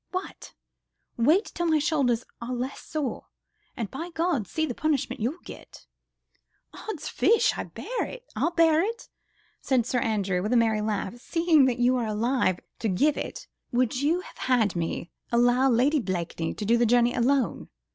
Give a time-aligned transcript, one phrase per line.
[0.09, 0.55] What?
[1.15, 3.27] Wait till my shoulders are less sore,
[3.77, 5.85] and, by Gad, see the punishment you'll get."
[6.73, 7.55] "Odd's fish!
[7.55, 8.05] I'll bear
[8.81, 9.09] it,"
[9.61, 13.45] said Sir Andrew, with a merry laugh, "seeing that you are alive to give it....
[13.71, 17.69] Would you have had me allow Lady Blakeney to do the journey alone?